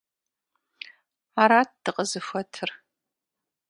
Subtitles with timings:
[1.41, 2.69] Арат дыкъызыхуэтыр…